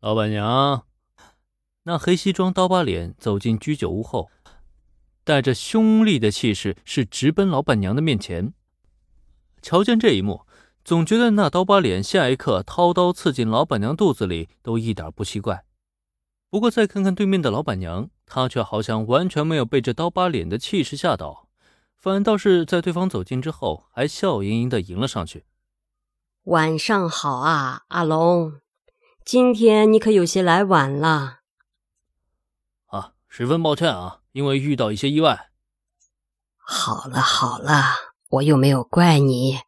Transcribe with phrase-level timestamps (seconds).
[0.00, 0.84] 老板娘。
[1.82, 4.30] 那黑西装刀疤脸走进居酒屋后，
[5.24, 8.52] 带着凶厉的气势，是直奔老板娘的面前。
[9.60, 10.46] 瞧见这一幕，
[10.84, 15.64] 总觉得那刀疤脸下一刻掏刀刺进老板娘肚子里都一点不奇怪。
[16.48, 21.48] 不过再看看对面的老板娘，她却好像完全没有被这刀疤脸的气势吓倒，
[21.96, 25.44] 反倒是在对方走近之后，还笑盈盈的迎了上去。
[26.44, 28.60] 晚上好啊，阿龙，
[29.28, 31.40] 今天你可有些来晚了。
[32.86, 35.50] 啊十分抱歉啊，因为遇到一些意外。
[36.56, 37.84] 好了好了，
[38.30, 39.58] 我又没有怪你，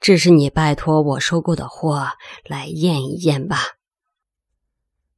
[0.00, 2.12] 只是你拜托我收购的货，
[2.46, 3.58] 来验一验吧。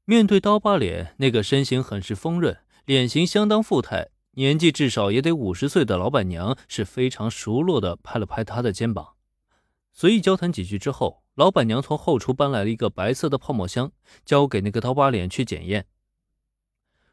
[0.05, 9.15] 面对刀疤脸那个身形很是丰润、脸型相当富态、年纪至少也得五十岁的老板娘，是非常熟络的拍了拍他的肩膀，
[10.01, 13.93] 随意交谈几句之后，老板娘从后厨搬来了一个白色的泡沫箱，
[14.25, 15.85] 交给那个刀疤脸去检验。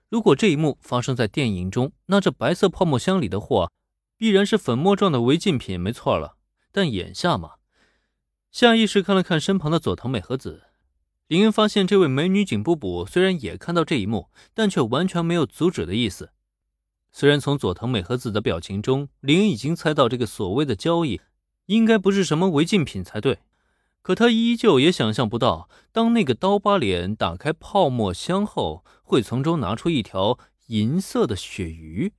[0.07, 3.69] 如果这一幕发生在电影中，那这白色泡沫箱里的货
[4.16, 6.38] 必然是粉末状的违禁品，没错了。
[6.71, 7.55] 但眼下嘛，
[8.53, 10.63] 下意识看了看身旁的佐藤美和子，
[11.27, 16.29] 林恩发现这位美女警部补虽然也看到这一幕，但却完全没有阻止的意思。
[17.11, 21.19] 虽然从佐藤美和子的表情中，林恩已经猜到这个所谓的交易
[21.67, 23.39] 应该不是什么违禁品才对。
[24.01, 32.13] 可他依旧也想象不到，当那个刀疤脸打开泡沫箱后，会从中拿出一条银色的鳕鱼。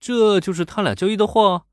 [0.00, 1.64] 这就是他俩交易的货。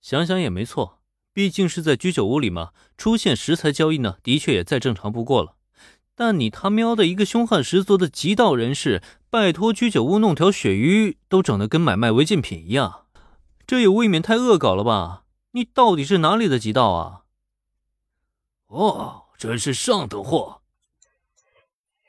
[0.00, 1.00] 想想也没错，
[1.32, 5.54] 毕竟是在居酒屋里嘛，出现食材交易呢，的确也再正常不过了。
[6.16, 13.06] 但你他喵的一个凶悍十足的极道人士，拜托居酒屋弄条鳕鱼，都整得跟买卖违禁品一样，
[13.66, 15.23] 这也未免太恶搞了吧？
[15.56, 17.22] 你到底是哪里的极道啊？
[18.66, 20.62] 哦，真是上等货，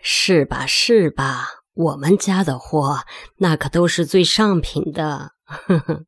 [0.01, 0.65] 是吧？
[0.65, 1.63] 是吧？
[1.75, 3.01] 我们家的货
[3.37, 5.33] 那可都是最上品的。
[5.43, 6.05] 呵呵。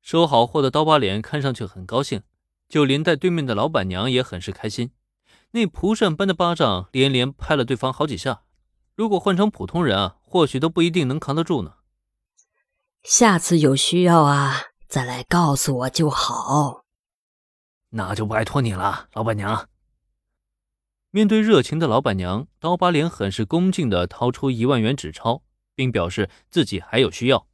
[0.00, 2.22] 收好货的刀疤脸看上去很高兴，
[2.70, 4.92] 就连带对面的老板娘也很是开心。
[5.50, 8.44] 那蒲扇般的巴掌连连拍了对方好几下，
[8.94, 11.74] 如果换成普通人啊，或许都不一定能扛得住呢。
[13.02, 16.84] 下次有需要啊，再来告诉我就好。
[17.90, 19.68] 那就拜托你了，老板娘。
[21.12, 25.42] 面对热情的老板娘，刀疤脸很是恭敬地掏出一万元纸钞，
[25.74, 27.46] 并表示自己还有需要。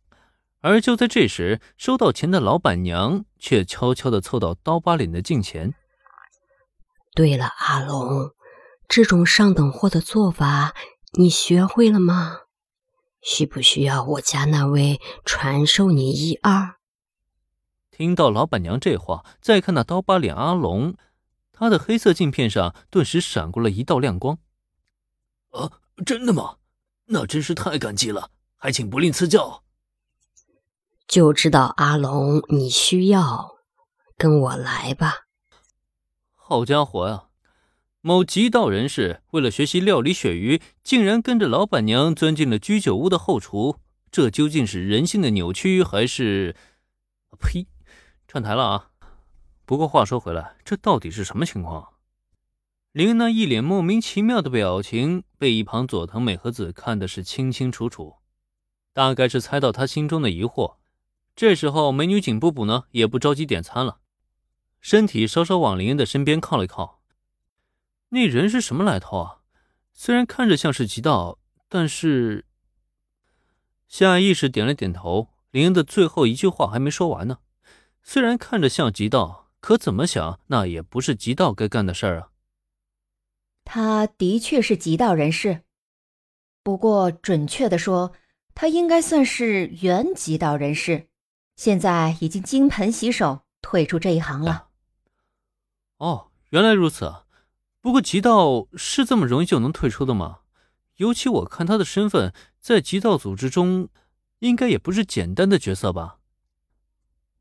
[0.60, 5.74] 而就在这时，收到钱的老板娘却悄悄地凑到刀疤脸的近前。
[7.14, 8.30] 对了，阿龙，
[8.88, 10.74] 这种上等货的做法
[11.18, 12.40] 你学会了吗？
[13.22, 16.75] 需不需要我家那位传授你一二？
[17.96, 20.96] 听到老板娘这话，再看那刀疤脸阿龙，
[21.50, 24.36] 他的黑色镜片上顿时闪过了一道亮光。
[25.52, 26.56] 啊，真的吗？
[27.06, 29.62] 那真是太感激了，还请不吝赐教。
[31.08, 33.56] 就知道阿龙你需要，
[34.18, 35.22] 跟我来吧。
[36.34, 37.28] 好家伙呀！
[38.02, 43.78] 某极道人士为了学习料理鳕鱼，竟然跟着老板娘钻进了居酒屋的后厨，
[44.10, 46.54] 这究竟是人性的扭曲，还是……
[47.40, 47.66] 呸！
[48.36, 48.90] 串台了啊！
[49.64, 51.94] 不过话说回来，这到底是什么情况？
[52.92, 58.16] 林恩那一脸莫名其妙的表情，被一旁佐藤美和子看的是清清楚楚，
[58.92, 60.76] 大概是猜到他心中的疑惑。
[61.34, 64.00] 这时候，美女警部补呢也不着急点餐了，
[64.82, 67.00] 身体稍稍往林恩的身边靠了靠。
[68.10, 69.38] 那人是什么来头啊？
[69.94, 71.38] 虽然看着像是极道，
[71.70, 72.44] 但是……
[73.88, 75.30] 下意识点了点头。
[75.52, 77.38] 林恩的最后一句话还没说完呢。
[78.08, 82.28] 虽然看着像极道，可怎么想，那也不是极道该干的事儿啊。
[83.64, 85.62] 他的确是极道人士，
[86.62, 88.12] 不过准确的说，
[88.54, 91.08] 他应该算是原极道人士，
[91.56, 94.68] 现在已经金盆洗手，退出这一行了。
[95.96, 97.12] 哦，原来如此。
[97.80, 100.38] 不过极道是这么容易就能退出的吗？
[100.98, 103.88] 尤其我看他的身份，在极道组织中，
[104.38, 106.15] 应该也不是简单的角色吧。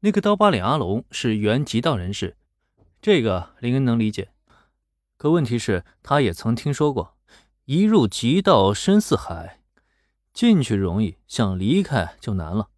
[0.05, 2.37] 那个刀疤脸阿龙是原极道人士，
[3.01, 4.29] 这个林恩能理解。
[5.17, 7.17] 可问题是，他也曾听说过，
[7.63, 9.61] 一入极道深似海，
[10.31, 12.69] 进去容易，想离开就难了。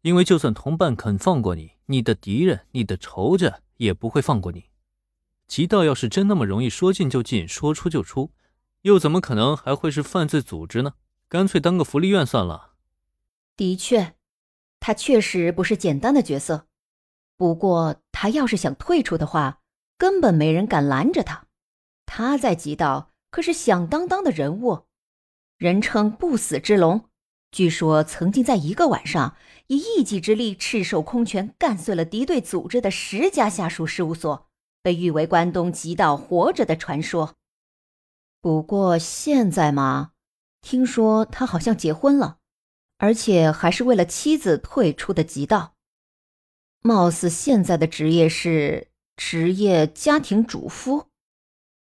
[0.00, 4.70] 因为就算同伴肯放过你，你的敌人、你的仇家也不会放过你。
[5.46, 8.32] 极道要是真那么容易说进就进、说出就出，
[8.80, 10.94] 又怎么可能还会是犯罪组织呢？
[11.28, 12.70] 干脆当个福利院算了。
[13.54, 14.14] 的确。
[14.80, 16.66] 他确实不是简单的角色，
[17.36, 19.60] 不过他要是想退出的话，
[19.96, 21.46] 根本没人敢拦着他。
[22.06, 24.86] 他在极道可是响当当的人物，
[25.58, 27.04] 人称不死之龙。
[27.50, 29.36] 据说曾经在一个晚上
[29.68, 34.48] 以一己之力赤手空拳干碎了敌对组织的十家下属事务所，
[34.82, 37.34] 被誉为关东极道活着的传说。
[38.40, 40.12] 不过现在嘛，
[40.60, 42.37] 听说他好像结婚了，
[42.98, 45.74] 而且还是为了妻子退出的极道。
[46.82, 51.07] 貌似现在的职业是职业家庭主妇。